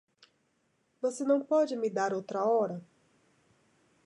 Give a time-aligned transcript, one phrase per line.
[0.99, 2.83] Você não pode me dar outra hora?